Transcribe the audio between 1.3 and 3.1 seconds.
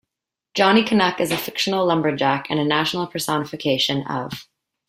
fictional lumberjack and a national